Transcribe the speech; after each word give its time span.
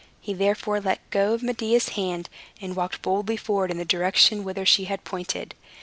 He 0.19 0.33
therefore 0.33 0.81
let 0.81 1.07
go 1.11 1.37
Medea's 1.39 1.89
hand, 1.89 2.27
and 2.59 2.75
walked 2.75 3.03
boldly 3.03 3.37
forward 3.37 3.69
in 3.69 3.77
the 3.77 3.85
direction 3.85 4.43
whither 4.43 4.65
she 4.65 4.85
had 4.85 5.03
pointed. 5.03 5.53